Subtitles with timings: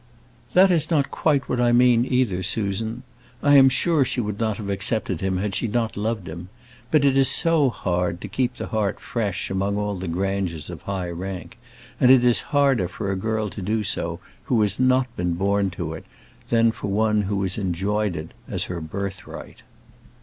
[0.55, 3.03] "That is not quite what I mean either, Susan.
[3.43, 6.49] I am sure she would not have accepted him had she not loved him.
[6.89, 10.81] But it is so hard to keep the heart fresh among all the grandeurs of
[10.81, 11.55] high rank;
[11.99, 15.69] and it is harder for a girl to do so who has not been born
[15.77, 16.05] to it,
[16.49, 19.61] than for one who has enjoyed it as her birthright."